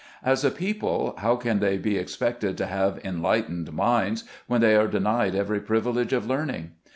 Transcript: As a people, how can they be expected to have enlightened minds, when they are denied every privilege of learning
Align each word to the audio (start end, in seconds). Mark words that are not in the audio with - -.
As 0.25 0.43
a 0.43 0.49
people, 0.49 1.13
how 1.19 1.35
can 1.35 1.59
they 1.59 1.77
be 1.77 1.95
expected 1.95 2.57
to 2.57 2.65
have 2.65 2.99
enlightened 3.05 3.71
minds, 3.71 4.23
when 4.47 4.59
they 4.59 4.75
are 4.75 4.87
denied 4.87 5.35
every 5.35 5.59
privilege 5.61 6.11
of 6.11 6.25
learning 6.25 6.71